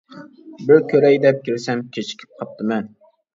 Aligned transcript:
بىر 0.71 0.79
كۆرەي 0.93 1.19
دەپ 1.25 1.43
كىرسەم 1.49 1.85
كېچىكىپ 1.99 2.41
قاپتىمەن. 2.41 2.91